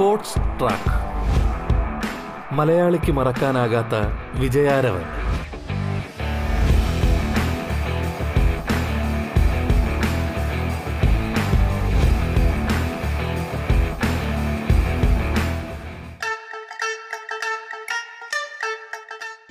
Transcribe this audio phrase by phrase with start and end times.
[0.00, 0.92] Sports track.
[2.54, 3.94] മലയാളിക്ക് മറക്കാനാകാത്ത
[4.40, 5.02] വിജയാരവൻ.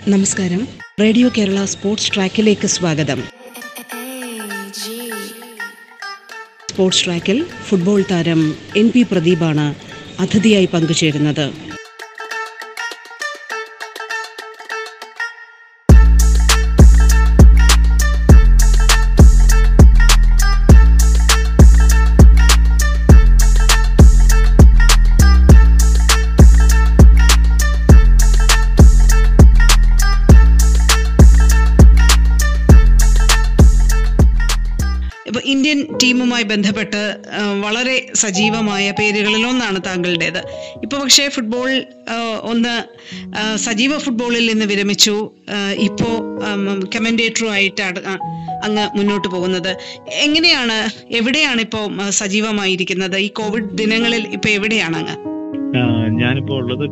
[0.07, 0.68] നമസ്കാരം.
[1.02, 3.23] റേഡിയോ കേരള സ്പോർട്സ് ട്രാക്കിലേക്ക് സ്വാഗതം.
[6.71, 9.89] സ്പോർട്സ് ട്രാക്കിൽ ഫുട്ബോൾ താരം എൻ പി പ്രദീപാണ്
[10.19, 11.46] അതിഥിയായി പങ്കുചേരുന്നത്.
[35.45, 37.00] ഇന്ത്യൻ ടീമുമായി ബന്ധപ്പെട്ട്
[37.70, 40.39] വളരെ സജീവമായ പേരുകളിൽ ഒന്നാണ് താങ്കളുടേത്.
[40.84, 41.70] ഇപ്പോൾ പക്ഷേ ഫുട്ബോൾ
[42.52, 42.75] ഒന്ന്
[43.66, 45.16] സജീവ ഫുട്ബോളിൽ നിന്ന് വിരമിച്ചു.
[45.88, 47.81] ഇപ്പോ ഇപ്പോൾ കമന്റേറ്ററുമായിട്ട്
[48.66, 49.70] അങ്ങ് മുന്നോട്ട് പോകുന്നത്.
[50.25, 50.78] എങ്ങനെയാണ്
[51.20, 51.81] എവിടെയാണ് ഇപ്പോ
[52.20, 53.17] സജീവമായിരിക്കുന്നത്?
[53.25, 55.16] ഈ കോവിഡ് ദിനങ്ങളിൽ ഇപ്പോൾ എവിടെയാണ് അങ്ങ്?
[56.22, 56.86] ഞാനിപ്പോ ഉള്ളത്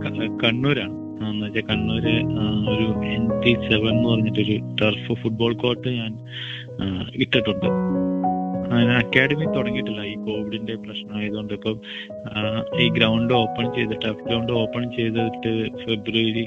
[0.44, 0.95] കണ്ണൂരാണ്.
[1.70, 2.14] കണ്ണൂര്
[2.72, 6.11] ഒരു എൻ ടി സെവൻ എന്ന് പറഞ്ഞിട്ടൊരു ടർഫ് ഫുട്ബോൾ കോർട്ട് ഞാൻ
[7.23, 7.67] ഇട്ടിട്ടുണ്ട്.
[8.73, 10.02] അക്കാഡമി തുടങ്ങിയിട്ടില്ല.
[10.04, 11.78] ഈ കോവിഡിന്റെ പ്രശ്നമായതുകൊണ്ട് ഇപ്പം
[12.84, 16.46] ഈ ഗ്രൗണ്ട് ഓപ്പൺ ചെയ്ത് ടഫ് ഗ്രൗണ്ട് ഓപ്പൺ ചെയ്തിട്ട് ഫെബ്രുവരി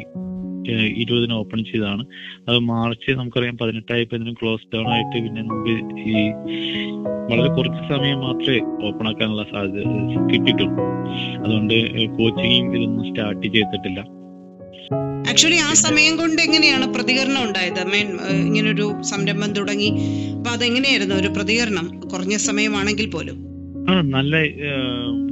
[1.03, 2.03] ഇരുപതിന് ഓപ്പൺ ചെയ്തതാണ്.
[2.49, 5.75] അത് മാർച്ച് നമുക്കറിയാം പതിനെട്ടായപ്പോ ഇതിന് ക്ലോസ് ഡൗൺ ആയിട്ട് പിന്നെ നമുക്ക്
[6.11, 6.15] ഈ
[7.31, 9.83] വളരെ കുറച്ച് സമയം മാത്രമേ ഓപ്പൺ ആക്കാനുള്ള സാധ്യത
[10.31, 10.87] കിട്ടിയിട്ടുള്ളൂ.
[11.43, 11.77] അതുകൊണ്ട്
[12.17, 14.20] കോച്ചിങ് ഇതൊന്നും സ്റ്റാർട്ട് ചെയ്തിട്ടില്ല.
[15.31, 17.83] ആക്ച്വലി ആ സമയം കൊണ്ട് എങ്ങനെയാണ് പ്രതികരണം ഉണ്ടായത്?
[17.93, 18.09] മേൻ
[18.47, 19.91] ഇങ്ങനൊരു സംരംഭം തുടങ്ങി.
[20.37, 21.15] അപ്പൊ അതെങ്ങനെയായിരുന്നു?
[21.15, 23.37] ഒരു പ്രതികരണം കുറഞ്ഞ സമയമാണെങ്കിൽ പോലും.
[23.91, 24.37] ആ നല്ല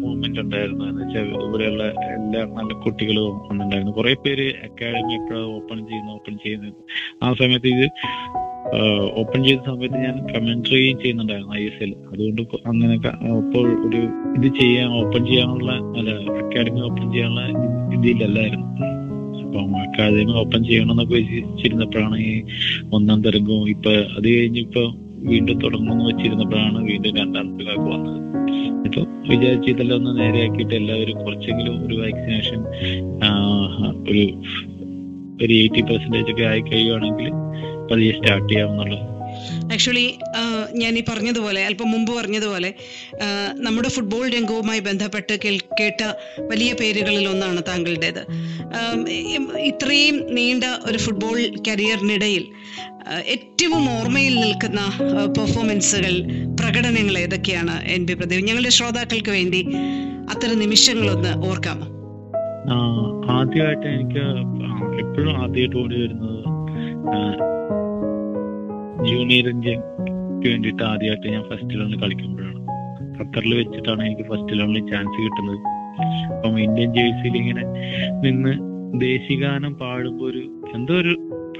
[0.01, 0.85] മൂവ്മെന്റ് ഉണ്ടായിരുന്നു.
[0.85, 1.85] എന്ന് വെച്ചാൽ ഇവിടെയുള്ള
[2.17, 6.75] എല്ലാ നല്ല കുട്ടികളും ഉണ്ടായിരുന്നു കുറെ പേര് അക്കാഡമി എപ്പോഴും ഓപ്പൺ ചെയ്യുന്നു ഓപ്പൺ ചെയ്യുന്നത്
[7.23, 7.87] ആ സമയത്ത് ഇത്
[9.21, 12.95] ഓപ്പൺ ചെയ്ത സമയത്ത് ഞാൻ കമന്ററി ചെയ്യുന്നുണ്ടായിരുന്നു ഐ എസ് എൽ അതുകൊണ്ട് അങ്ങനെ
[13.39, 14.03] അപ്പോൾ ഒരു
[14.39, 16.11] ഇത് ചെയ്യാൻ ഓപ്പൺ ചെയ്യാനുള്ള അല്ല
[16.43, 17.45] അക്കാഡമി ഓപ്പൺ ചെയ്യാനുള്ള
[17.95, 18.67] ഇത് ഇതിലല്ലായിരുന്നു.
[19.45, 19.67] അപ്പം
[19.99, 22.33] അക്കാദമി ഓപ്പൺ ചെയ്യണമെന്നൊക്കെ വെച്ചിരുന്നപ്പോഴാണ് ഈ
[22.93, 24.83] ഒന്നാം തരംഗവും ഇപ്പൊ അത് കഴിഞ്ഞ് ഇപ്പൊ
[25.23, 28.15] വീണ്ടും തുടങ്ങുമെന്ന് വെച്ചിരുന്നപ്പോഴാണ് വീണ്ടും രണ്ടാം തരംഗമൊക്കെ വന്നത്.
[28.87, 32.61] ഇപ്പൊ വിചാരിച്ച് ഇതെല്ലാം ഒന്ന് നേരെയാക്കിയിട്ട് എല്ലാവരും കുറച്ചെങ്കിലും ഒരു വാക്സിനേഷൻ
[34.09, 34.25] ഒരു
[35.43, 37.29] ഒരു എയ്റ്റി പെർസെന്റേജ് ഒക്കെ ആയി കഴിയുവാണെങ്കിൽ
[37.91, 39.05] പതിയെ സ്റ്റാർട്ട് ചെയ്യാമെന്നുള്ളത്
[39.73, 40.07] ആക്ച്വലി
[40.75, 42.75] ഞാൻ ഈ പറഞ്ഞതുപോലെ അല്പം മുമ്പ് പറഞ്ഞതുപോലെ
[43.67, 45.35] നമ്മുടെ ഫുട്ബോൾ രംഗവുമായി ബന്ധപ്പെട്ട്
[45.81, 46.03] കേട്ട
[46.39, 48.23] വലിയ പേരുകളിൽ ഒന്നാണ് താങ്കളുടേത്.
[49.71, 51.39] ഇത്രയും നീണ്ട ഒരു ഫുട്ബോൾ
[51.69, 52.47] കരിയറിനിടയിൽ
[53.35, 54.81] ഏറ്റവും ഓർമ്മയിൽ നിൽക്കുന്ന
[55.37, 56.15] പെർഫോമൻസുകൾ
[56.61, 58.45] പ്രകടനങ്ങൾ ഏതൊക്കെയാണ് എൻ പി പ്രദീപ്?
[58.49, 59.61] ഞങ്ങളുടെ ശ്രോതാക്കൾക്ക് വേണ്ടി
[60.33, 61.87] അത്തരം നിമിഷങ്ങളൊന്ന് ഓർക്കാമോ?
[63.39, 64.25] ആദ്യമായിട്ട് എനിക്ക്
[65.03, 66.43] എപ്പോഴും ആദ്യമായിട്ട് ഓടി വരുന്നത്
[69.05, 69.81] ജൂനിയർ ഇന്ത്യൻ
[70.51, 72.59] വേണ്ടിയിട്ട് ആദ്യമായിട്ട് ഞാൻ ഫസ്റ്റ് ലെവലിൽ കളിക്കുമ്പോഴാണ്.
[73.19, 75.79] ഖത്തറിൽ വെച്ചിട്ടാണ് എനിക്ക് ഫസ്റ്റ് ലെവലിൽ ചാൻസ് കിട്ടുന്നത്.
[76.35, 77.63] അപ്പം ഇന്ത്യൻ ജേഴ്സിയിൽ ഇങ്ങനെ
[78.21, 78.59] നിന്ന്
[79.01, 80.39] ദേശീയഗാനം പാടുമ്പോൾ ഒരു
[80.75, 81.09] എന്തോ ഒരു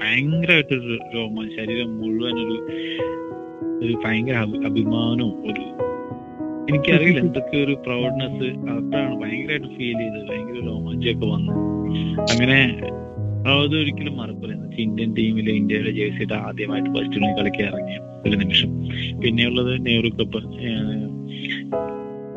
[0.01, 2.67] ഭയങ്കരമായിട്ടൊരു രോമം ശരീരം മുഴുവൻ ഒരു
[3.85, 5.61] ഒരു ഭയങ്കര അഭി- അഭിമാനവും ഒരു
[6.69, 10.29] എനിക്കറിയില്ല എന്തൊക്കെ ഒരു പ്രൗഡ്നെസ് അപ്പോഴാണ് ഭയങ്കരമായിട്ട് ഫീൽ ചെയ്തത്.
[10.29, 11.51] ഭയങ്കര രോമാഞ്ചൊക്കെ വന്നു.
[12.21, 12.89] അങ്ങനെ
[13.47, 18.69] അത് ഒരിക്കലും മറക്കില്ല ഇന്ത്യൻ ടീമിൽ ഇന്ത്യയുടെ ജേഴ്സിയുടെ ആദ്യമായിട്ട് ഫസ്റ്റ് കളിക്കാൻ ഇറങ്ങിയ ഒരു നിമിഷം.
[19.21, 20.37] പിന്നെയുള്ളത് നെഹ്റു കപ്പ്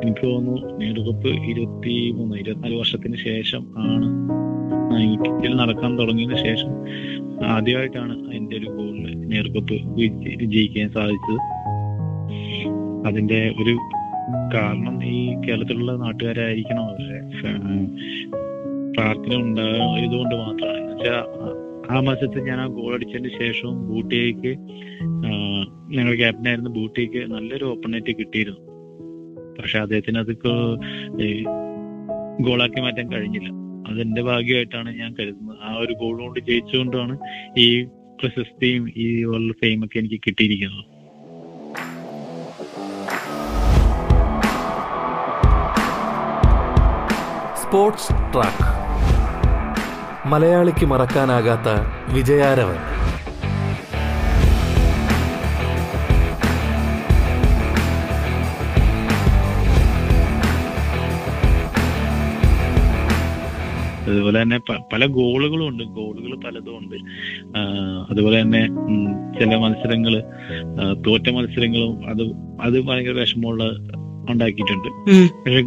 [0.02, 4.08] എനിക്ക് തോന്നുന്നു നെഹ്റു കപ്പ് ഇരുപത്തി മൂന്ന് ഇരുപത്തിനാല് വർഷത്തിന് ശേഷം ആണ്
[5.02, 6.72] ഇന്ത്യയിൽ നടക്കാൻ തുടങ്ങിയതിന് ശേഷം
[7.44, 11.38] ആദ്യമായിട്ടാണ് എന്റെ ഒരു ഗോളിൽ നെഹ്റു കപ്പ് ജയിക്കാൻ വിജയിക്കാൻ സാധിച്ചത്.
[13.06, 13.78] അതിന്റെ ഒരു
[14.54, 17.18] കാരണം ഈ കേരളത്തിലുള്ള നാട്ടുകാരായിരിക്കണം അവരുടെ
[18.96, 20.80] പ്രാർത്ഥന ഉണ്ടായതുകൊണ്ട് മാത്രമാണ്.
[20.80, 21.22] എന്ന് വെച്ചാൽ
[21.92, 24.52] ആ മത്സരത്തിൽ ഞാൻ ആ ഗോൾ അടിച്ചതിന് ശേഷവും ബൂട്ടിയേക്ക്
[25.94, 28.60] ഞങ്ങളുടെ ക്യാപ്റ്റനായിരുന്ന ബൂട്ടിയേക്ക് നല്ലൊരു ഓപ്പണേറ്റ് കിട്ടിയിരുന്നു.
[29.58, 30.32] പക്ഷെ അദ്ദേഹത്തിന് അത്
[32.46, 33.48] ഗോളാക്കി മാറ്റാൻ കഴിഞ്ഞില്ല.
[33.90, 35.58] അതെന്റെ ഭാഗ്യമായിട്ടാണ് ഞാൻ കരുതുന്നത്.
[35.62, 37.18] ആ ഒരു ഗോൾ കൊണ്ട് ജയിച്ചുകൊണ്ടാണ്
[37.58, 37.68] ഈ
[38.20, 40.84] പ്രശസ്തിയും ഈ വേൾഡ് ഫെയിം ഒക്കെ എനിക്ക് കിട്ടിയിരിക്കുന്നത്.
[47.62, 48.81] സ്പോർട്സ് ട്രാക്ക്
[50.32, 51.68] മലയാളിക്ക് മറക്കാനാകാത്ത
[52.14, 52.78] വിജയാരവൻ.
[64.12, 64.58] അതുപോലെ തന്നെ
[64.92, 65.82] പല ഗോളുകളും ഉണ്ട്.
[65.98, 66.96] ഗോളുകൾ പലതും ഉണ്ട്.
[68.10, 68.62] അതുപോലെ തന്നെ
[69.38, 70.14] ചില മത്സരങ്ങൾ
[71.06, 72.22] തോറ്റ മത്സരങ്ങളും അത്
[72.66, 73.64] അത് ഭയങ്കര വിഷമമുള്ള
[74.32, 74.90] ഉണ്ടാക്കിയിട്ടുണ്ട്.
[75.44, 75.62] പക്ഷെ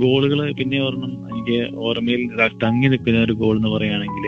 [0.00, 2.22] ഗോളുകൾ പിന്നെ ഓർമ്മ എനിക്ക് ഓർമ്മയിൽ
[2.62, 4.26] തങ്ങി നിൽക്കുന്ന ഒരു ഗോൾ എന്ന് പറയുകയാണെങ്കിൽ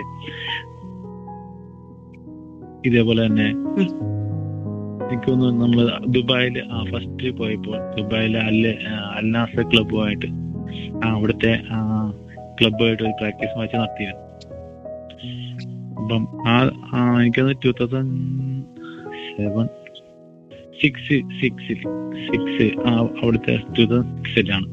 [2.85, 3.47] ഇതേപോലെ തന്നെ.
[5.05, 5.81] എനിക്ക് തോന്നുന്നു നമ്മൾ
[6.15, 8.65] ദുബായിൽ ആ ഫസ്റ്റ് പോയപ്പോൾ ദുബായിലെ അല്ല
[9.17, 10.29] അൽനാസ ക്ലബുമായിട്ട്
[10.99, 11.53] ആ അവിടുത്തെ
[12.59, 14.23] ക്ലബുമായിട്ട് ഒരു പ്രാക്ടീസ് മാച്ച് നടത്തിയിരുന്നു
[16.01, 16.57] അപ്പം ആ
[16.93, 18.17] ആ, എനിക്കത് ടൂ തൗസൻഡ്
[19.29, 19.67] സെവൻ
[20.81, 21.81] സിക്സ് സിക്സിൽ
[22.27, 22.67] സിക്സ്
[23.19, 24.67] അവിടുത്തെ ടൂ തൗസൻഡ് സിക്സിലാണ്.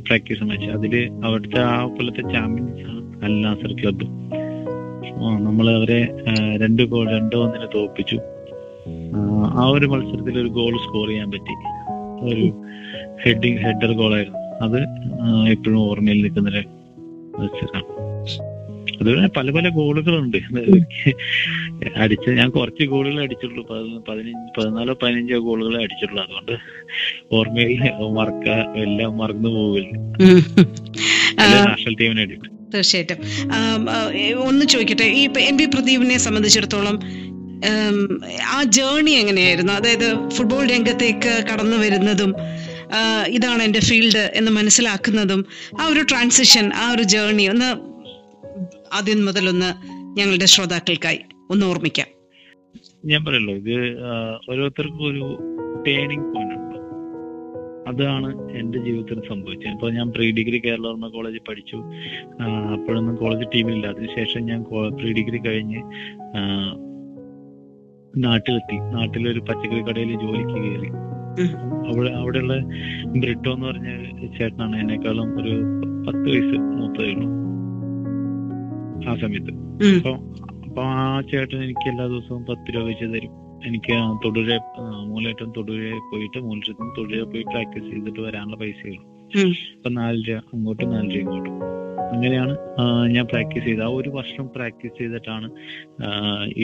[0.00, 0.94] പ്രാക്ടീസ് മാച്ച് അതിൽ
[1.24, 2.84] അവിടുത്തെ ആ കൊല്ലത്തെ ചാമ്പ്യൻസ്
[3.24, 4.06] അൽ നാസർ ക്ലബ്ബ്
[5.38, 5.98] നമ്മൾ അവരെ
[6.56, 8.18] രണ്ട് ഗോൾ രണ്ടോ ഒന്നിനെ തോൽപ്പിച്ചു
[9.54, 11.54] ആ, ഒരു മത്സരത്തിൽ ഒരു ഗോൾ സ്കോർ ചെയ്യാൻ പറ്റി.
[12.24, 12.44] ഒരു
[13.22, 14.78] ഹെഡിങ് ഹെഡർ ഗോളായിരുന്നു അത്
[15.50, 16.62] എപ്പോഴും ഓർമ്മയിൽ നിൽക്കുന്ന ഒരു
[17.38, 17.86] മത്സരമാണ്.
[18.94, 20.38] അതുപോലെ പല പല ഗോളുകളുണ്ട്
[21.96, 23.66] അടിച്ച ഞാൻ കുറച്ച് ഗോളുകൾ അടിച്ചിട്ടുള്ളൂ.
[23.68, 26.24] പതിന- പതിനഞ്ച് പതിനാലോ പതിനഞ്ചോ ഗോളുകളെ അടിച്ചിട്ടുള്ളൂ.
[26.24, 26.52] അതുകൊണ്ട്
[27.32, 27.80] ഓർമ്മയിൽ
[28.12, 28.48] മറക്ക
[28.78, 29.98] എല്ലാം മറന്നു പോകില്ല.
[31.64, 32.44] നാഷണൽ ടീമിന് വേണ്ടിയിട്ട്?
[32.74, 33.16] തീർച്ചയായിട്ടും.
[34.40, 37.00] ഒന്ന് ചോദിക്കട്ടെ ഈ എം പി പ്രദീപിനെ സംബന്ധിച്ചിടത്തോളം
[38.52, 39.72] ആ ജേണി എങ്ങനെയായിരുന്നു?
[39.72, 42.34] അതായത് ഫുട്ബോൾ രംഗത്തേക്ക് കടന്നു വരുന്നതും
[43.28, 45.46] ഇതാണ് എന്റെ ഫീൽഡ് എന്ന് മനസ്സിലാക്കുന്നതും
[45.80, 47.94] ആ ഒരു ട്രാൻസിഷൻ ആ ഒരു ജേണി ഒന്ന്
[48.94, 49.72] ആദ്യം മുതലൊന്ന്
[50.18, 51.20] ഞങ്ങളുടെ ശ്രോതാക്കൾക്കായി.
[51.50, 52.08] ഒന്ന് ഓർമ്മിക്കാം.
[53.10, 53.74] ഞാൻ പറയല്ലോ ഇത്
[54.50, 55.24] ഓരോരുത്തർക്കും ഒരു
[55.86, 56.78] ടേണിംഗ് പോയിന്റ് ഉണ്ട്.
[57.90, 58.28] അതാണ്
[58.60, 59.72] എന്റെ ജീവിതത്തിൽ സംഭവിച്ചത്.
[59.74, 61.78] ഇപ്പൊ ഞാൻ പ്രീ ഡിഗ്രി കേരളവർമ്മ കോളേജിൽ പഠിച്ചു.
[62.76, 64.62] അപ്പോഴൊന്നും കോളേജ് ടീമിലില്ല അതിനുശേഷം ഞാൻ
[64.98, 65.82] പ്രീ ഡിഗ്രി കഴിഞ്ഞ്
[68.24, 68.76] നാട്ടിലെത്തി.
[68.96, 70.90] നാട്ടിലൊരു പച്ചക്കറി കടയിൽ ജോലിക്ക് കയറി.
[71.88, 72.54] അവിടെ അവിടെയുള്ള
[73.22, 73.88] ബ്രിട്ടോ എന്ന് പറഞ്ഞ
[74.36, 75.54] ചേട്ടനാണ് എന്നെക്കാളും ഒരു
[76.06, 77.28] പത്ത് വയസ്സ് മൂത്തതേ ഉള്ളൂ.
[79.08, 79.52] ആ സമയത്ത്.
[79.98, 80.12] അപ്പൊ
[80.74, 83.32] അപ്പൊ ആ ചേട്ടൻ എനിക്ക് എല്ലാ ദിവസവും പത്ത് രൂപ വെച്ച് തരും.
[83.66, 84.56] എനിക്ക് തൊടുരെ
[85.10, 89.02] മൂലേറ്റം തൊടുപുഴ പോയിട്ട് മൂലറ്റം തൊടുരെ പോയി പ്രാക്ടീസ് ചെയ്തിട്ട് വരാനുള്ള പൈസയുള്ളൂ.
[89.76, 91.54] അപ്പൊ നാല് രൂപ അങ്ങോട്ടും നാല് രൂപ ഇങ്ങോട്ടും.
[92.14, 92.56] അങ്ങനെയാണ്
[93.14, 93.84] ഞാൻ പ്രാക്ടീസ് ചെയ്തത്.
[93.84, 95.48] ആ ഒരു വർഷം പ്രാക്ടീസ് ചെയ്തിട്ടാണ്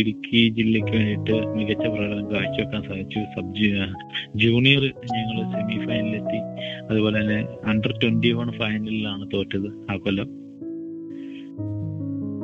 [0.01, 3.23] ഇടുക്കി ജില്ലയ്ക്ക് വേണ്ടിയിട്ട് മികച്ച പ്രകടനം കാഴ്ചവെക്കാൻ സാധിച്ചു.
[3.37, 3.55] സബ്
[4.43, 4.85] ജൂനിയർ
[5.15, 6.43] ഞങ്ങൾ സെമി ഫൈനലിലെത്തി
[6.91, 7.41] അതുപോലെ തന്നെ
[7.73, 10.31] അണ്ടർ ട്വന്റി വൺ ഫൈനലിലാണ് തോറ്റത് ആ കൊല്ലം.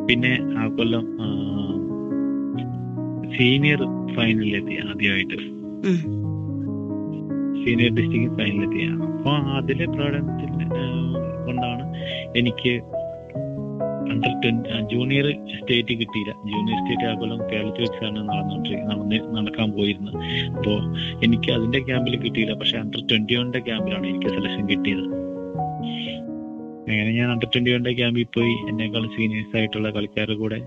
[0.09, 1.05] പിന്നെ ആ കൊല്ലം
[3.37, 3.81] സീനിയർ
[4.17, 5.38] ഫൈനലിലെത്തി ആദ്യമായിട്ട്.
[7.62, 10.53] സീനിയർ ഡിസ്ട്രിക്ട് ഫൈനലിലെത്തി അപ്പൊ അതിലെ പ്രകടനത്തിൽ
[11.47, 11.85] കൊണ്ടാണ്
[12.41, 12.73] എനിക്ക്
[14.12, 16.33] അണ്ടർ ട്വന്റി ജൂനിയർ സ്റ്റേറ്റ് കിട്ടിയില്ല.
[16.53, 20.17] ജൂനിയർ സ്റ്റേറ്റ് ആ കൊല്ലം കേരളത്തിൽ വെച്ചാണ് നടന്നുകൊണ്ടിരിക്കുന്നത് നടക്കാൻ പോയിരുന്നത്.
[20.56, 20.75] അപ്പോ
[21.27, 22.55] എനിക്ക് അതിന്റെ ക്യാമ്പിൽ കിട്ടിയില്ല.
[22.55, 25.06] പക്ഷെ അണ്ടർ ട്വന്റി വണ്ണിന്റെ ക്യാമ്പിലാണ് എനിക്ക് സെലക്ഷൻ കിട്ടിയത്.
[26.88, 28.56] അങ്ങനെ ഞാൻ അണ്ടർ ട്വന്റി വണ്ണിന്റെ ക്യാമ്പിൽ പോയി.
[28.71, 30.61] എന്നെക്കാൾ സീനിയേഴ്സ് ആയിട്ടുള്ള കളിക്കാരുടെ കൂടെ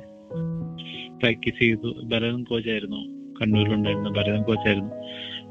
[1.20, 1.90] പ്രാക്ടീസ് ചെയ്തു.
[2.04, 3.02] ഭരതൻ കോച്ചായിരുന്നു
[3.42, 4.94] കണ്ണൂരിലുണ്ടായിരുന്ന ഭരതൻ കോച്ചായിരുന്നു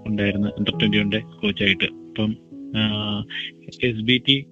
[0.06, 2.36] ഉണ്ടായിരുന്ന അണ്ടർ ട്വന്റി വണ്ണിന്റെ കോച്ചായിട്ട് അപ്പം
[3.84, 4.46] എസ് ബി ടി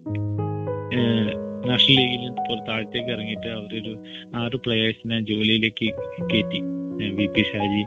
[1.66, 3.92] നാഷണൽ ലീഗിൽ താഴത്തേക്ക് ഇറങ്ങിയിട്ട് അവരൊരു
[4.36, 5.86] ആറ് പ്ലെയേഴ്സിനെ ജോലിയിലേക്ക്
[6.32, 6.60] കയറ്റി.
[7.14, 7.82] വി പി ഷാജി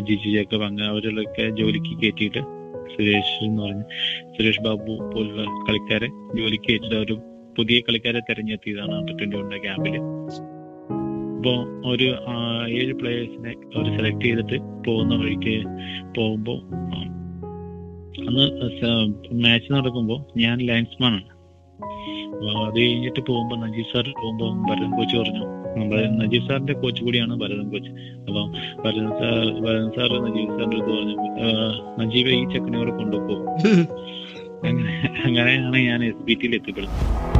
[0.00, 2.38] ജിജു ജേക്കബ് അങ്ങനെ അവരിലൊക്കെ ജോലിക്ക് കയറ്റിയിട്ട്
[2.94, 3.84] സുരേഷ് എന്ന് പറഞ്ഞ്
[4.36, 7.12] സുരേഷ് ബാബു പോലുള്ള കളിക്കാരെ ജോലിക്ക് കയറ്റിയിട്ട് അവർ
[7.58, 10.59] പുതിയ കളിക്കാരെ തെരഞ്ഞെത്തിയതാണ് അണ്ടർ ട്വന്റി വണ്ണിന്റെ
[11.40, 11.52] അപ്പോ
[11.90, 12.06] ഒരു
[12.78, 14.56] ഏഴ് പ്ലേയേഴ്സിനെ അവർ സെലക്ട് ചെയ്തിട്ട്
[14.86, 15.54] പോകുന്ന വഴിക്ക്
[16.16, 16.58] പോകുമ്പോൾ
[18.22, 18.44] അന്ന്
[19.44, 21.30] മാച്ച് നടക്കുമ്പോൾ ഞാൻ ലൈൻസ്മാൻ ആണ്.
[22.32, 25.44] അപ്പൊ അത് കഴിഞ്ഞിട്ട് പോകുമ്പോൾ നജീബ് സാർ പോകുമ്പോൾ ഭരതൻ കോച്ച് പറഞ്ഞു.
[26.20, 27.92] നജീബ് സാറിന്റെ കോച്ച് കൂടിയാണ് ഭരതൻ കോച്ച്.
[28.28, 28.42] അപ്പൊ
[28.84, 31.16] ഭരതൻ സാർ ഭരതൻ സാർ നജീബ് സാറിന്റെ അടുത്ത് പറഞ്ഞു
[32.02, 33.46] നജീബ് ഈ ചെക്കനെ കൂടെ കൊണ്ടുപോകും
[34.68, 34.94] അങ്ങനെ
[35.26, 37.39] അങ്ങനെയാണ് ഞാൻ എസ് ബി ടിയിൽ എത്തിപ്പെടുന്നത്.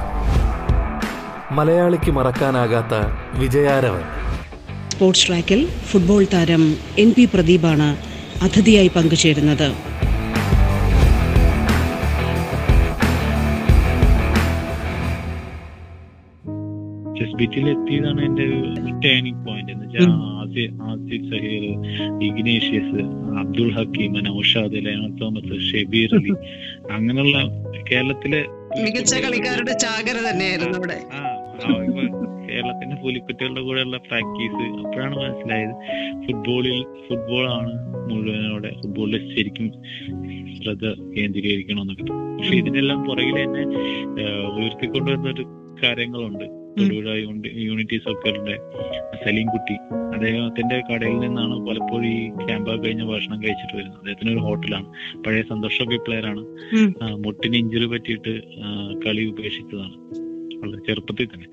[1.51, 2.93] മലയാളിക്ക് മറക്കാനാകാത്ത
[3.37, 4.03] വിജയാരവൻ.
[4.89, 6.63] സ്പോർട്സ് ട്രാക്കിൽ ഫുട്ബോൾ താരം
[6.97, 7.89] എൻ പി പ്രദീപാണ്
[8.41, 9.67] അതിഥിയായി പങ്കുചേരുന്നത്.
[17.23, 20.11] എസ് ബി ടിയിൽ എത്തിയതാണ് എന്റെ ഒരു ടേണിംഗ് പോയിന്റ് എന്ന് വെച്ചാൽ
[20.85, 21.65] ആസിഫ് സഹീർ
[22.27, 23.01] ഇഗ്നേഷ്യസ്
[23.41, 26.33] അബ്ദുൾ ഹക്കീം നൌഷാദ് ലയണൽ തോമസ് ഷെബീർ അലി
[26.95, 27.37] അങ്ങനെയുള്ള
[27.89, 28.41] കേരളത്തിലെ
[28.77, 30.97] മികച്ച കളിക്കാരുടെ ചാകര തന്നെയായിരുന്നു അവിടെ.
[31.13, 31.21] ആ,
[32.47, 35.75] കേരളത്തിന്റെ പുലിക്കുട്ടികളുടെ കൂടെയുള്ള പ്രാക്ടീസ് അപ്പോഴാണ് മനസ്സിലായത്
[36.25, 37.73] ഫുട്ബോളിൽ ഫുട്ബോളാണ്
[38.11, 39.67] മുഴുവനോടെ ഫുട്ബോളിൽ ശരിക്കും
[40.57, 40.85] ശ്രദ്ധ
[41.17, 42.03] കേന്ദ്രീകരിക്കണമെന്നൊക്കെ.
[42.03, 43.63] പക്ഷെ ഇതിനെല്ലാം പുറകിൽ തന്നെ
[44.57, 45.45] ഉയർത്തിക്കൊണ്ടുവരുന്ന ഒരു
[45.83, 46.45] കാര്യങ്ങളുണ്ട്.
[46.79, 47.13] തൊടുപുഴ
[47.53, 48.55] യൂണിറ്റി സോക്കറിന്റെ
[49.25, 49.75] സലീം കുട്ടി.
[50.15, 53.97] അദ്ദേഹത്തിന്റെ കടയിൽ നിന്നാണ് പലപ്പോഴും ഈ ക്യാമ്പ കഴിഞ്ഞ ഭക്ഷണം കഴിച്ചിട്ട് വരുന്നത്.
[53.97, 54.87] അദ്ദേഹത്തിന് ഒരു ഹോട്ടലാണ്.
[55.25, 56.43] പഴയ സന്തോഷ് പ്ലെയർ ആണ്.
[57.25, 58.33] മുട്ടിന് ഇഞ്ചുറി പറ്റിയിട്ട്
[59.05, 59.95] കളി ഉപേക്ഷിച്ചതാണ്.
[60.63, 61.47] വളരെ ചെറുപ്പത്തിൽ തന്നെ.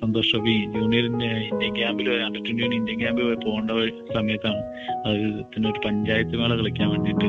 [0.00, 0.34] സന്തോഷ്.
[0.34, 4.62] റബി ജൂനിയറിന്റെ ഇന്ത്യൻ ക്യാമ്പിൽ അണ്ടർ ട്വന്റി വൺ ഇന്ത്യൻ ക്യാമ്പിൽ പോയി പോകേണ്ട സമയത്താണ് സമയത്താണ്
[4.96, 7.24] അദ്ദേഹത്തിന് ഒരു പഞ്ചായത്ത് മേള കളിക്കാൻ വേണ്ടിട്ട്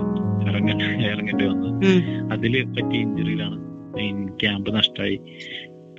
[0.50, 0.72] ഇറങ്ങ
[1.12, 1.86] ഇറങ്ങേണ്ടി വന്നത്.
[2.34, 3.66] അതിൽ പറ്റിയ ഇഞ്ചുറിയിലാണ്
[4.40, 5.20] ക്യാമ്പ് നഷ്ടമായി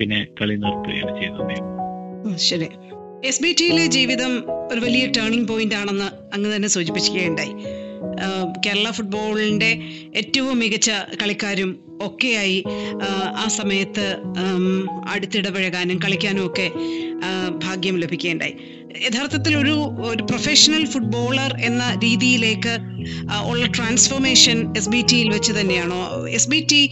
[0.00, 2.36] പിന്നെ കളി നിർത്തുകയാണ് ചെയ്തത്.
[2.36, 2.68] ശരി.
[3.24, 4.32] എസ് ബി ടിയിലെ ജീവിതം
[4.72, 7.52] ഒരു വലിയ ടേണിംഗ് പോയിന്റ് ആണെന്ന് അങ്ങ് തന്നെ സൂചിപ്പിക്കുകയുണ്ടായി
[8.66, 9.80] കേരള ഫുട്ബോളിന്റെ
[10.16, 10.90] ഏറ്റവും മികച്ച
[11.22, 12.64] കളിക്കാരും ഒക്കെയായി
[13.42, 14.06] ആ സമയത്ത്
[15.08, 16.66] അടുത്തിടപഴകാനും കളിക്കാനും ഒക്കെ
[17.64, 18.54] ഭാഗ്യം ലഭിക്കേണ്ടായി.
[19.06, 19.74] യഥാർത്ഥത്തിൽ ഒരു
[20.10, 22.74] ഒരു പ്രൊഫഷണൽ ഫുട്ബോളർ എന്ന രീതിയിലേക്ക്
[23.50, 26.00] ഉള്ള ട്രാൻസ്ഫോർമേഷൻ എസ് ബി ടിയിൽ വെച്ച് തന്നെയാണോ?
[26.28, 26.90] എസ് ബി ടി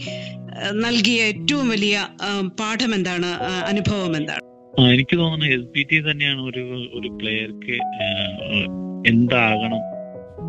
[0.71, 1.95] നൽകിയ ഏറ്റവും വലിയ
[2.59, 3.29] പാഠം എന്താണ്?
[3.71, 4.41] അനുഭവം എന്താണ്?
[4.93, 6.63] എനിക്ക് തോന്നുന്നു എസ് ബി ടി തന്നെയാണ് ഒരു
[6.97, 7.75] ഒരു പ്ലെയർക്ക്
[9.11, 9.81] എന്താകണം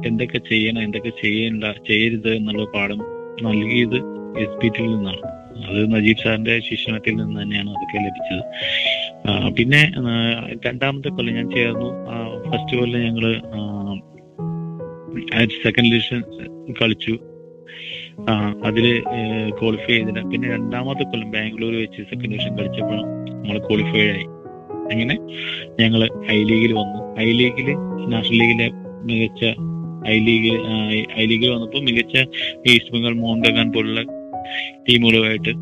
[0.06, 3.00] എന്തൊക്കെ ചെയ്യണം എന്തൊക്കെ ചെയ്യണ്ട ചെയ്യരുത് എന്നുള്ള പാഠം
[3.42, 3.98] നൽകിയത്.
[4.42, 5.22] എസ് പി നിന്നാണ്.
[5.68, 8.42] അത് നജീബ് സാറിന്റെ ശിക്ഷണത്തിൽ നിന്ന് തന്നെയാണ് അതൊക്കെ ലഭിച്ചത്.
[9.58, 9.80] പിന്നെ
[10.66, 11.88] രണ്ടാമത്തെ കൊല്ലം ഞാൻ ചേർന്നു.
[12.48, 13.24] ഫസ്റ്റ് കൊല്ലം ഞങ്ങൾ
[15.64, 16.20] സെക്കൻഡ് ഡിവിഷൻ
[16.80, 17.14] കളിച്ചു.
[18.68, 18.86] അതിൽ
[19.58, 20.20] ക്വാളിഫൈ ചെയ്തില്ല.
[20.32, 23.00] പിന്നെ രണ്ടാമത്തെ കൊല്ലം ബാംഗ്ലൂർ വെച്ച് സെക്കൻഡ് ഡിവിഷൻ കളിച്ചപ്പോൾ
[23.30, 24.26] നമ്മൾ ക്വാളിഫൈഡ് ആയി.
[24.92, 25.14] അങ്ങനെ
[25.80, 26.02] ഞങ്ങൾ
[26.32, 27.00] ഐ ലീഗിൽ വന്നു.
[27.20, 27.68] ഐ ലീഗിൽ
[28.12, 28.68] നാഷണൽ ലീഗിലെ
[29.08, 29.44] മികച്ച
[30.08, 30.52] ഐ ലീഗ്
[31.20, 32.16] ഐ ലീഗിൽ വന്നപ്പോൾ മികച്ച
[32.70, 34.00] ഈസ്റ്റ് ബംഗാൾ മോഹൻ പോലുള്ള
[34.88, 35.52] ടീമുകളുമായിട്ട്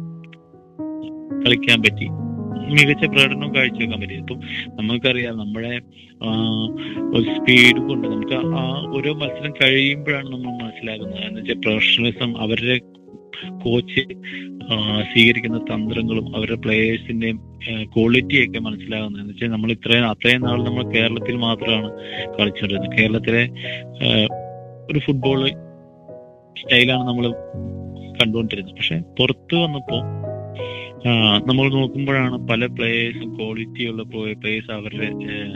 [1.45, 2.07] കളിക്കാൻ പറ്റി.
[2.75, 4.15] മികച്ച പ്രകടനവും കാഴ്ചവെക്കാൻ പറ്റി.
[4.15, 4.39] ഇപ്പം
[4.77, 5.73] നമുക്കറിയാം നമ്മുടെ
[7.35, 8.63] സ്പീഡ് കൊണ്ട് നമുക്ക് ആ
[8.97, 12.77] ഓരോ മത്സരം കഴിയുമ്പോഴാണ് നമ്മൾ മനസ്സിലാക്കുന്നത് എന്ന് വെച്ചാൽ പ്രൊഫഷണലിസം അവരുടെ
[13.65, 14.03] കോച്ച്
[15.13, 17.39] സ്വീകരിക്കുന്ന തന്ത്രങ്ങളും അവരുടെ പ്ലേയേഴ്സിന്റെയും
[17.95, 19.21] ക്വാളിറ്റി ഒക്കെ മനസ്സിലാകുന്നത്.
[19.23, 21.91] എന്ന് വെച്ചാൽ നമ്മൾ ഇത്രയും അത്രയും നാൾ നമ്മൾ കേരളത്തിൽ മാത്രമാണ്
[22.39, 22.97] കളിച്ചുകൊണ്ടിരുന്നത്.
[22.99, 23.45] കേരളത്തിലെ
[24.91, 25.41] ഒരു ഫുട്ബോൾ
[26.61, 27.27] സ്റ്റൈലാണ് നമ്മൾ
[28.21, 28.77] കണ്ടുകൊണ്ടിരുന്നത്.
[28.81, 29.99] പക്ഷെ പുറത്തു വന്നപ്പോ
[31.49, 34.03] നമ്മൾ നോക്കുമ്പോഴാണ് പല പ്ലേയേഴ്സും ക്വാളിറ്റി ഉള്ള
[34.43, 35.09] പ്ലേയേഴ്സ് അവരുടെ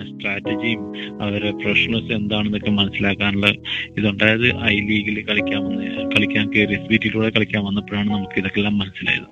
[0.09, 0.83] സ്ട്രാറ്റജിയും
[1.25, 3.51] അവരുടെ പ്രൊഫഷണൽസ് എന്താണെന്നൊക്കെ മനസ്സിലാക്കാനുള്ള
[3.99, 9.29] ഇതുണ്ടായത് ഐ ലീഗിൽ കളിക്കാൻ വന്ന് കളിക്കാൻ കയറി എസ് ബി ടിയിലൂടെ കളിക്കാൻ വന്നപ്പോഴാണ് നമുക്ക് ഇതൊക്കെല്ലാം മനസ്സിലായത്.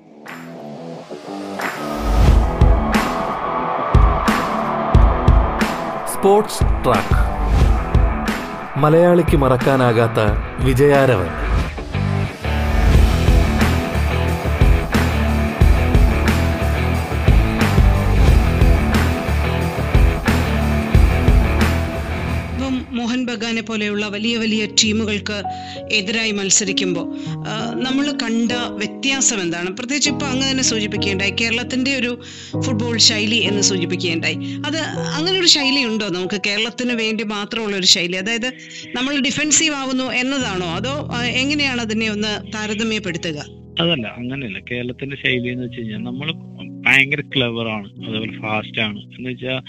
[6.14, 7.18] സ്പോർട്സ് ട്രാക്ക്
[8.85, 10.21] മലയാളിക്ക് മറക്കാനാകാത്ത
[10.64, 11.30] വിജയാരവൻ.
[23.76, 25.38] പോലെയുള്ള വലിയ വലിയ ടീമുകൾക്ക്
[25.92, 27.06] എതിരായി മത്സരിക്കുമ്പോൾ
[27.85, 29.71] നമ്മൾ കണ്ട വ്യത്യാസം എന്താണ്?
[29.71, 31.33] പ്രത്യേകിച്ച് ഇപ്പോൾ അങ്ങ് തന്നെ സൂചിപ്പിക്കുകയുണ്ടായി.
[31.40, 32.12] കേരളത്തിന്റെ ഒരു
[32.61, 34.37] ഫുട്ബോൾ ശൈലി എന്ന് സൂചിപ്പിക്കുകയുണ്ടായി.
[34.66, 34.78] അത്
[35.16, 36.06] അങ്ങനെ ഒരു ശൈലി ഉണ്ടോ?
[36.09, 38.16] നമുക്ക് കേരളത്തിന് വേണ്ടി മാത്രമുള്ള ഒരു ശൈലി.
[38.16, 38.49] അതായത്
[38.95, 40.66] നമ്മൾ ഡിഫെൻസീവ് ആവുന്നു എന്നതാണോ?
[40.66, 40.95] അതോ
[41.42, 43.38] എങ്ങനെയാണ് അതിനെ ഒന്ന് താരതമ്യപ്പെടുത്തുക?
[43.80, 44.59] അതല്ല അങ്ങനെയല്ല.
[44.71, 46.33] കേരളത്തിന്റെ ശൈലി എന്ന് വെച്ച് കഴിഞ്ഞാൽ നമ്മൾ
[46.87, 47.88] ഭയങ്കര ക്ലവർ ആണ്.
[48.09, 49.00] അതേപോലെ ഫാസ്റ്റ് ആണ്.
[49.16, 49.61] എന്ന് വെച്ചാൽ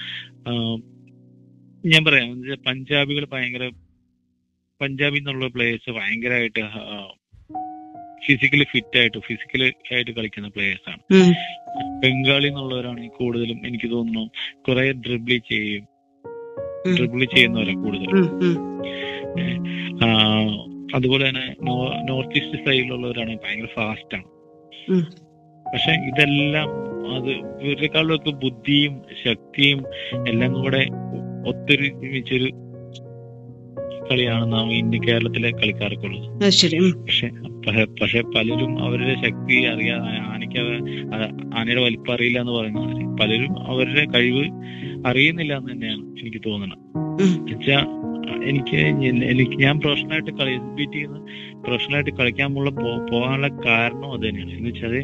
[1.85, 2.29] ഞാൻ പറയാം.
[2.67, 3.63] പഞ്ചാബികൾ ഭയങ്കര
[4.81, 6.63] പഞ്ചാബിൽ നിന്നുള്ള പ്ലേയേഴ്സ് ഭയങ്കരമായിട്ട്
[8.25, 11.01] ഫിസിക്കലി ഫിറ്റ് ആയിട്ട് ഫിസിക്കലി ആയിട്ട് കളിക്കുന്ന പ്ലേയേഴ്സ് ആണ്.
[12.03, 14.23] ബംഗാളി എന്നുള്ളവരാണ് കൂടുതലും എനിക്ക് തോന്നുന്നു
[14.67, 15.83] കുറെ ഡ്രിബിൾ ചെയ്യും.
[16.97, 18.27] ഡ്രിബിൾ ചെയ്യുന്നവരാണ് കൂടുതലും.
[20.95, 21.45] അതുപോലെ തന്നെ
[22.03, 24.27] നോർത്ത് ഈസ്റ്റ് സൈഡിലുള്ളവരാണ് ഭയങ്കര ഫാസ്റ്റ് ആണ്.
[25.65, 26.69] പക്ഷെ ഇതെല്ലാം
[27.15, 27.31] അത്
[27.63, 29.79] ഇവരെക്കാളൊക്കെ ബുദ്ധിയും ശക്തിയും
[30.27, 30.83] എല്ലാം കൂടെ
[31.49, 32.49] ഒത്തൊരുമിച്ചൊരു
[34.09, 36.27] കളിയാണ് നാം ഇന്ത്യ കേരളത്തിലെ കളിക്കാർക്കുള്ളത്.
[37.05, 37.27] പക്ഷെ
[38.01, 39.95] പക്ഷെ പലരും അവരുടെ ശക്തി അറിയാ
[40.33, 40.61] ആനയ്ക്ക്
[41.57, 44.45] ആനയുടെ വലിപ്പം അറിയില്ല എന്ന് പറയുന്ന പലരും അവരുടെ കഴിവ്
[45.07, 46.83] അറിയുന്നില്ല എന്ന് തന്നെയാണ് എനിക്ക് തോന്നുന്നത്.
[47.21, 47.79] എന്നുവെച്ചാ
[48.51, 48.79] എനിക്ക്
[49.31, 51.01] എനിക്ക് ഞാൻ പ്രൊഫഷണലായിട്ട് കളി എസ് ബി ടി
[51.63, 54.95] പ്രൊഫഷണലായിട്ട് കളിക്കാൻ പോകാനുള്ള കാരണം അത് തന്നെയാണ് എന്ന് വെച്ചാൽ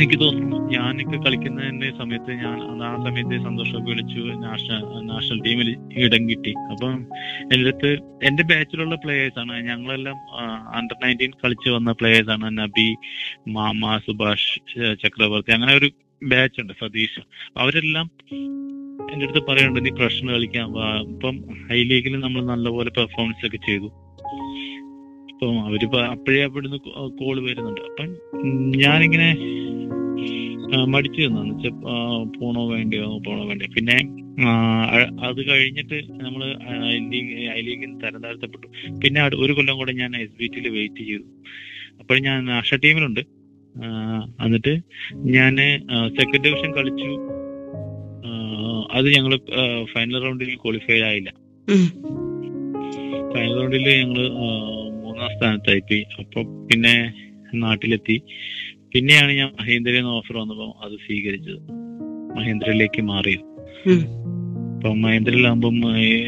[0.00, 5.68] എനിക്ക് തോന്നുന്നു ഞാനൊക്കെ കളിക്കുന്നതിന്റെ സമയത്ത് ഞാൻ ആ സമയത്ത് സന്തോഷമൊക്കെ വിളിച്ചു നാഷണൽ നാഷണൽ ടീമിൽ
[6.04, 6.52] ഇടം കിട്ടി.
[6.72, 6.94] അപ്പം
[7.42, 7.90] എന്റെ അടുത്ത്
[8.26, 9.54] എന്റെ ബാച്ചിലുള്ള പ്ലേയേഴ്സ് ആണ്.
[9.68, 10.16] ഞങ്ങളെല്ലാം
[10.76, 12.46] അണ്ടർ നയന്റീൻ കളിച്ചു വന്ന പ്ലേയേഴ്സ് ആണ്.
[12.58, 12.86] നബി
[13.48, 14.54] മാമ സുഭാഷ്
[15.02, 15.90] ചക്രവർത്തി അങ്ങനെ ഒരു
[16.22, 17.20] ബാച്ച് ഉണ്ട് സതീഷ്.
[17.56, 18.06] അവരെല്ലാം
[19.12, 20.68] എന്റെ അടുത്ത് പറയുന്നുണ്ട് നീ പ്രശ്നം കളിക്കാം
[21.10, 21.34] ഇപ്പം
[21.68, 23.88] ഹൈ ലീഗിൽ നമ്മൾ നല്ലപോലെ പെർഫോമൻസ് ഒക്കെ ചെയ്തു.
[25.42, 26.78] അപ്പം അവരിപ്പോ അപ്പോഴേ അവിടുന്ന്
[27.20, 27.80] കോൾ വരുന്നുണ്ട്.
[27.88, 28.08] അപ്പം
[28.82, 29.28] ഞാനിങ്ങനെ
[30.92, 31.70] മടിച്ചു നിന്നു
[32.36, 33.70] പോണോ വേണ്ടിയോ പോണോ വേണ്ടിയോ.
[33.76, 33.96] പിന്നെ
[35.28, 36.42] അത് കഴിഞ്ഞിട്ട് നമ്മൾ
[36.90, 38.68] ഐ ലീഗ് ഐ ലീഗിൽ തരം താഴ്ത്തപ്പെട്ടു
[39.02, 41.26] പിന്നെ ഒരു കൊല്ലം കൂടെ ഞാൻ എസ് ബി ടിയിൽ വെയിറ്റ് ചെയ്തു.
[42.00, 43.22] അപ്പോൾ ഞാൻ അഷ ടീമിലുണ്ട്.
[44.44, 44.74] എന്നിട്ട്
[45.36, 45.56] ഞാൻ
[46.18, 47.10] സെക്കൻഡ് ഡിവിഷൻ കളിച്ചു.
[48.98, 49.34] അത് ഞങ്ങൾ
[49.94, 51.32] ഫൈനൽ റൗണ്ടിൽ ക്വാളിഫൈ ആയില്ല.
[53.34, 54.22] ഫൈനൽ റൗണ്ടിൽ ഞങ്ങൾ
[55.22, 55.80] മൂന്നാം സ്ഥാനത്തായി
[56.20, 56.92] അപ്പൊ പിന്നെ
[57.56, 58.16] നാട്ടിലെത്തി.
[58.92, 61.60] പിന്നെയാണ് ഞാൻ മഹേന്ദ്രയിൽ നിന്ന് ഓഫർ വന്നപ്പോ അത് സ്വീകരിച്ചത്.
[62.34, 63.44] മഹേന്ദ്രയിലേക്ക് മാറിയത്
[64.74, 65.68] അപ്പൊ മഹേന്ദ്രയിലാകുമ്പോ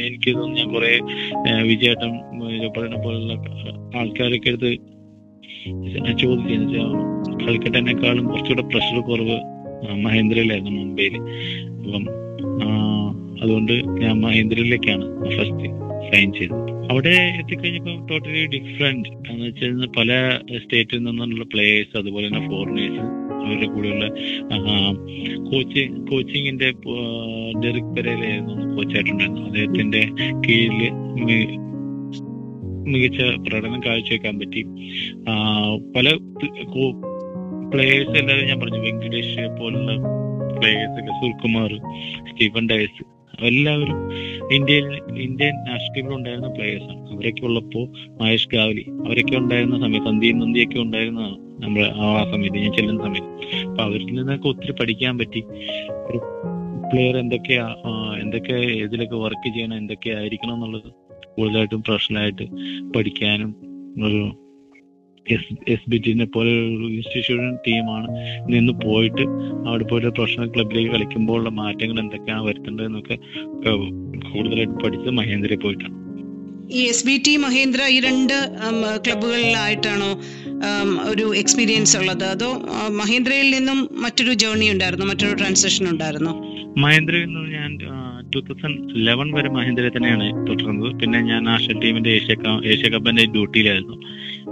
[0.06, 0.90] എനിക്ക് തോന്നുന്നു ഞാൻ കുറെ
[1.62, 2.10] വിജയേട്ടൻ
[2.68, 3.34] പറയുന്ന പോലുള്ള
[3.98, 4.70] ആൾക്കാരൊക്കെ എടുത്ത്
[6.20, 6.84] ചോദിച്ചു
[7.42, 9.38] കൽക്കട്ടനേക്കാളും കുറച്ചുകൂടെ പ്രഷർ കുറവ്
[10.04, 11.16] മഹേന്ദ്രയിലായിരുന്നു മുംബൈയിൽ
[11.78, 12.04] അപ്പം
[12.62, 12.68] ആ,
[13.44, 13.72] അതുകൊണ്ട്
[14.02, 15.68] ഞാൻ മഹേന്ദ്രയിലേക്കാണ് ഫസ്റ്റ്
[16.08, 16.60] സൈൻ ചെയ്തത്.
[16.90, 20.10] അവിടെ എത്തിക്കഴിഞ്ഞപ്പോൾ ടോട്ടലി ഡിഫറെന്റ് എന്ന് വെച്ചാൽ പല
[20.58, 23.04] സ്റ്റേറ്റിൽ നിന്നുള്ള പ്ലേയേഴ്സ് അതുപോലെ തന്നെ ഫോറിനേഴ്സ്
[23.44, 24.06] അവരുടെ കൂടെയുള്ള
[25.50, 26.68] കോച്ചിങ് കോച്ചിങ്ങിന്റെ
[27.64, 30.02] ഡെറിക് പെരയിലായിരുന്നു കോച്ചായിട്ടുണ്ടായിരുന്നു അദ്ദേഹത്തിന്റെ
[30.46, 30.80] കീഴിൽ
[32.92, 34.62] മികച്ച പ്രകടനം കാഴ്ചവെക്കാൻ പറ്റി.
[35.96, 36.06] പല
[37.72, 39.92] പ്ലേയേഴ്സ് എല്ലാവരും ഞാൻ പറഞ്ഞു വെങ്കടേഷ് പോലുള്ള
[40.58, 41.72] പ്ലേയേഴ്സ് സുൽകുമാർ
[42.28, 43.02] സ്റ്റീഫൻ ഡയസ്
[43.42, 44.10] എല്ലാവരും
[44.54, 47.12] ഇന്ത്യയിൽ ഇന്ത്യൻ നാഷണൽ ഉണ്ടായിരുന്ന പ്ലേയേഴ്സ് ആണ്.
[47.12, 47.84] അവരൊക്കെ ഉള്ളപ്പോ
[48.20, 53.64] മഹേഷ് ഗാവലി അവരൊക്കെ ഉണ്ടായിരുന്ന സമയത്ത് സന്ദീപ് നന്ദിയൊക്കെ ഉണ്ടായിരുന്നതാണ് നമ്മൾ ആ സമയത്ത് ഞാൻ ചെല്ലുന്ന സമയത്ത്.
[53.66, 55.40] അപ്പൊ അവരിൽ നിന്നൊക്കെ ഒത്തിരി പഠിക്കാൻ പറ്റി.
[56.06, 56.18] ഒരു
[56.92, 57.74] പ്ലെയർ എന്തൊക്കെയാ
[58.22, 60.92] എന്തൊക്കെ ഇതിലൊക്കെ വർക്ക് ചെയ്യണം എന്തൊക്കെ ആയിരിക്കണം എന്നുള്ളത്
[61.36, 62.42] കൂടുതലായിട്ടും പ്രൊഫഷണലായിട്ട്
[62.96, 63.56] പഠിക്കാനും
[64.04, 64.43] ഒരു
[65.32, 68.08] എസ് എസ് ബി ടിനെ പോലെ ഒരു ഇൻസ്റ്റിറ്റ്യൂഷൻ ടീമാണ്
[68.54, 69.24] നിന്ന് പോയിട്ട്
[69.68, 73.72] അവിടെ പോയിട്ട് പ്രൊഫഷണൽ ക്ലബിലേക്ക് കളിക്കുമ്പോഴുള്ള മാറ്റങ്ങൾ എന്തൊക്കെയാണ് വരുത്തേണ്ടതെന്നൊക്കെ എന്നൊക്കെ
[74.32, 75.94] കൂടുതലായിട്ട് പഠിച്ചത് മഹേന്ദ്രയിൽ പോയിട്ടാണ്.
[76.78, 78.36] ഈ എസ് ബി ടി മഹേന്ദ്ര ഈ രണ്ട്
[79.04, 80.10] ക്ലബുകളിലായിട്ടാണോ
[81.12, 82.24] ഒരു എക്സ്പീരിയൻസ് ഉള്ളത്?
[82.34, 82.50] അതോ
[83.00, 85.06] മഹേന്ദ്രയിൽ നിന്നും മറ്റൊരു ജേർണി ഉണ്ടായിരുന്നു?
[85.10, 86.32] മറ്റൊരു ട്രാൻസാക്ഷൻ ഉണ്ടായിരുന്നു?
[86.84, 87.72] മഹേന്ദ്രയിൽ നിന്ന് ഞാൻ
[88.34, 90.88] ടൂ തൗസൻഡ് ലെവൻ വരെ മഹേന്ദ്രയിൽ തന്നെയാണ് തുടർന്നത്.
[91.00, 92.36] പിന്നെ ഞാൻ നാഷണൽ ടീമിന്റെ ഏഷ്യ
[92.72, 93.98] ഏഷ്യ കപ്പിന്റെ ഡ്യൂട്ടിയിലായിരുന്നു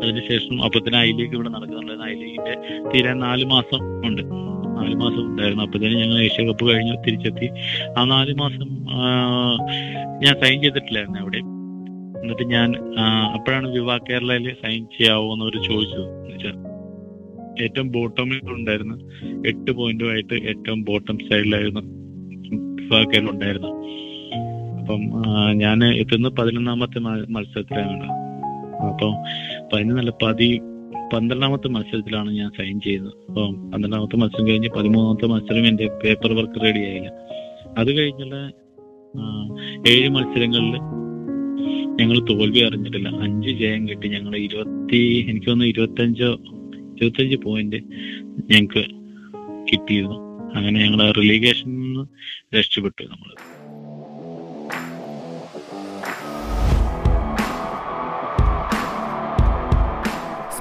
[0.02, 2.54] അതിനുശേഷം അപ്പത്തിന് ലീഗ് ഇവിടെ നടക്കുന്നുണ്ടായിരുന്നു ഐ ലീഗിന്റെ
[2.94, 4.22] തീരാൻ നാല് മാസം ഉണ്ട്.
[4.78, 5.62] നാല് മാസം ഉണ്ടായിരുന്നു.
[5.64, 7.48] അപ്പത്തേനും ഞങ്ങൾ ഏഷ്യ കപ്പ് കഴിഞ്ഞ് തിരിച്ചെത്തി.
[7.98, 8.68] ആ നാല് മാസം
[10.24, 11.40] ഞാൻ സൈൻ ചെയ്തിട്ടില്ലായിരുന്നു അവിടെ.
[12.22, 12.68] എന്നിട്ട് ഞാൻ
[13.34, 16.06] അപ്പോഴാണ് വിവാ കേരളയിൽ സൈൻ ചെയ്യാവോ എന്നവർ ചോദിച്ചത്.
[16.16, 16.56] എന്നുവെച്ചാൽ
[17.62, 18.96] ഏറ്റവും ബോട്ടമിൽ ഉണ്ടായിരുന്നു
[19.48, 21.82] എട്ട് പോയിന്റുമായിട്ട് ഏറ്റവും ബോട്ടം സൈഡിലായിരുന്നു
[22.82, 23.72] വിവാ കേരള ഉണ്ടായിരുന്നു.
[24.78, 25.00] അപ്പം
[25.54, 26.98] ഞാൻ എത്തുന്ന പതിനൊന്നാമത്തെ
[27.34, 28.06] മത്സരത്തിലാണ്.
[28.86, 29.12] അപ്പം
[29.72, 30.58] പതിനൊന്നല്ല പതി
[31.12, 36.78] പന്ത്രണ്ടാമത്തെ മത്സരത്തിലാണ് ഞാൻ സൈൻ ചെയ്തത് അപ്പം പന്ത്രണ്ടാമത്തെ മത്സരം കഴിഞ്ഞ് പതിമൂന്നാമത്തെ മത്സരം എന്റെ പേപ്പർ വർക്ക് റെഡി
[36.78, 37.10] ആയില്ല.
[37.78, 38.36] അത് കഴിഞ്ഞുള്ള
[39.88, 40.76] ഏഴ് മത്സരങ്ങളിൽ
[42.00, 43.08] ഞങ്ങൾ തോൽവി അറിഞ്ഞിട്ടില്ല.
[43.08, 44.08] അഞ്ച് ജയം കിട്ടി.
[44.08, 46.30] ഞങ്ങൾ ഇരുപത്തി എനിക്ക് തോന്നുന്നു ഇരുപത്തഞ്ചോ
[46.96, 47.76] ഇരുപത്തഞ്ച് പോയിന്റ്
[48.50, 48.84] ഞങ്ങൾക്ക്
[49.72, 50.18] കിട്ടിയിരുന്നു.
[50.54, 51.70] അങ്ങനെ ഞങ്ങൾ റിലീഗേഷൻ
[52.58, 53.30] രക്ഷപ്പെട്ടു നമ്മൾ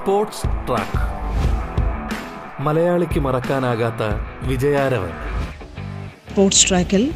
[0.01, 0.99] സ്പോർട്സ് ട്രാക്ക്.
[2.61, 4.03] മലയാളിക്ക് മറക്കാനാകാത്ത
[4.47, 5.09] വിജയാരവൻ.
[6.29, 7.11] സ്പോർട്സ് ട്രാക്കിൽ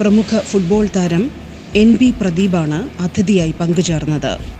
[0.00, 1.30] പ്രമുഖ ഫുട്ബോൾ താരം
[1.76, 4.59] എൻ ബി പ്രദീപാണ് അതിഥിയായി പങ്കുചേർന്നത്.